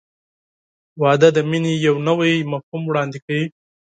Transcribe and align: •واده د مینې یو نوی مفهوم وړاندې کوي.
•واده 1.01 1.29
د 1.33 1.37
مینې 1.49 1.73
یو 1.87 1.95
نوی 2.07 2.33
مفهوم 2.51 2.83
وړاندې 2.87 3.19
کوي. 3.25 3.45